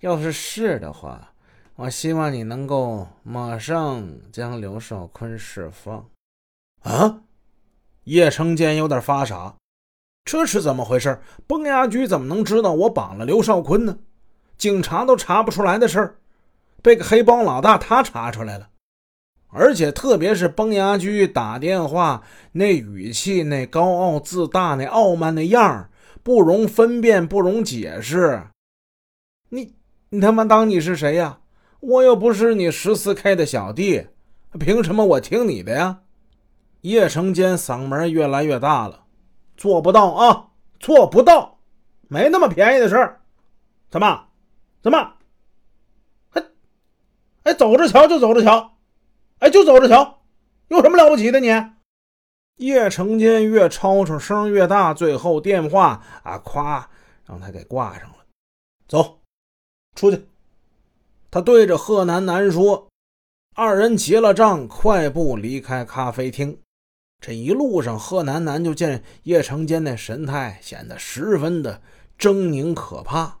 [0.00, 1.32] 要是是的话，
[1.74, 6.08] 我希望你能够马上将刘少坤释放。
[6.82, 7.22] 啊！
[8.04, 9.56] 叶成坚有点发傻，
[10.24, 11.20] 这是怎么回事？
[11.46, 13.98] 崩牙驹怎么能知道我绑了刘少坤呢？
[14.56, 16.16] 警察都查不出来的事儿，
[16.80, 18.70] 被个黑帮老大他查出来了。
[19.48, 22.22] 而且特别是崩牙驹打电话
[22.52, 25.90] 那语气、那高傲自大、那傲慢的样儿，
[26.22, 28.44] 不容分辨，不容解释。
[29.50, 29.74] 你
[30.10, 31.40] 你他妈当你是谁呀？
[31.80, 34.06] 我又不是你十四 K 的小弟，
[34.58, 36.00] 凭什么我听你的呀？
[36.80, 39.04] 叶成坚嗓门越来越大了，
[39.56, 40.48] 做不到啊，
[40.80, 41.58] 做不到，
[42.08, 43.20] 没那么便宜的事儿。
[43.90, 44.28] 怎么？
[44.82, 45.14] 怎么？
[46.30, 46.42] 还
[47.42, 48.76] 哎，走着瞧就走着瞧。
[49.40, 50.22] 哎，就走着瞧，
[50.68, 51.48] 有什么了不起的你？
[52.56, 56.84] 叶成坚越吵吵，声越大，最后电话啊，咵，
[57.26, 58.16] 让他给挂上了。
[58.88, 59.17] 走，
[59.98, 60.24] 出去。
[61.30, 62.88] 他对着贺楠楠说
[63.56, 66.58] ：“二人结了账，快步离开咖啡厅。
[67.20, 71.82] 这一路上，贺楠楠就见叶成坚那神态显得十分的
[72.18, 73.40] 狰狞可怕。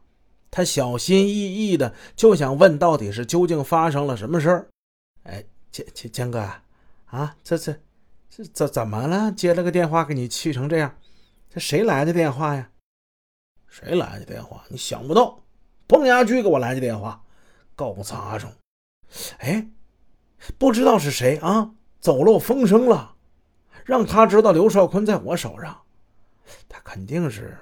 [0.50, 4.68] 他小心翼翼的就想问，到底是究竟发生了什么事儿？
[5.22, 6.40] 哎。”坚坚坚哥，
[7.04, 7.76] 啊，这这
[8.30, 9.30] 这怎怎么了？
[9.30, 10.96] 接了个电话，给你气成这样，
[11.50, 12.70] 这谁来的电话呀？
[13.68, 14.64] 谁来的电话？
[14.70, 15.40] 你想不到，
[15.88, 17.20] 崩牙驹给我来的电话，
[17.74, 18.52] 够杂种。
[19.38, 19.66] 哎，
[20.58, 21.70] 不知道是谁啊？
[21.98, 23.16] 走漏风声了，
[23.84, 25.80] 让他知道刘少坤在我手上，
[26.68, 27.56] 他肯定是，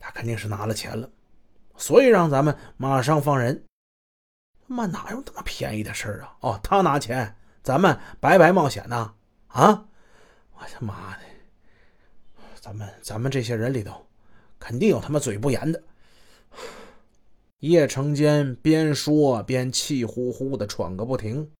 [0.00, 1.08] 他肯定是拿了钱了，
[1.76, 3.62] 所以让咱们马上放人。
[4.66, 6.36] 他妈哪有这么便宜的事儿啊？
[6.40, 9.14] 哦，他拿钱，咱们白白冒险呢？
[9.48, 9.84] 啊！
[10.54, 11.22] 我他妈的，
[12.58, 14.06] 咱们咱们这些人里头，
[14.58, 15.82] 肯定有他妈嘴不严的。
[17.60, 21.50] 叶成坚边说边气呼呼的喘个不停。